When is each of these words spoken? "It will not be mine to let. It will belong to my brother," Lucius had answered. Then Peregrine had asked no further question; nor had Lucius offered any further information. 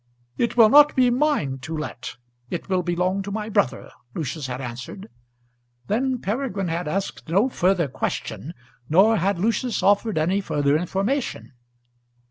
"It 0.35 0.57
will 0.57 0.69
not 0.69 0.95
be 0.95 1.11
mine 1.11 1.59
to 1.59 1.77
let. 1.77 2.15
It 2.49 2.69
will 2.69 2.81
belong 2.81 3.21
to 3.21 3.29
my 3.31 3.49
brother," 3.49 3.91
Lucius 4.15 4.47
had 4.47 4.59
answered. 4.59 5.09
Then 5.85 6.17
Peregrine 6.17 6.69
had 6.69 6.87
asked 6.87 7.29
no 7.29 7.49
further 7.49 7.87
question; 7.87 8.55
nor 8.89 9.17
had 9.17 9.37
Lucius 9.37 9.83
offered 9.83 10.17
any 10.17 10.41
further 10.41 10.75
information. 10.75 11.53